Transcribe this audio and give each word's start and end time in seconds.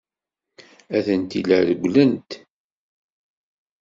Atenti 0.97 1.39
la 1.47 1.59
rewwlent. 1.67 2.29